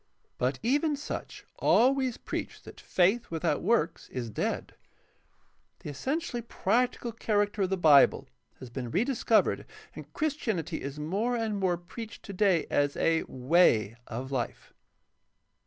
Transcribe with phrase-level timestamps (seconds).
[0.39, 4.73] But even such always preach that faith without works is dead.
[5.81, 8.27] The essentially practical character of the Bible
[8.57, 9.63] has been rediscovered
[9.95, 14.73] and Christianity is more and more preached today as a ''Way" of life.